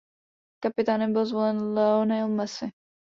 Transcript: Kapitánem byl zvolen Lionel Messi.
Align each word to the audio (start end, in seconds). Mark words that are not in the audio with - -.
Kapitánem 0.59 1.13
byl 1.13 1.25
zvolen 1.25 1.57
Lionel 1.73 2.27
Messi. 2.27 2.71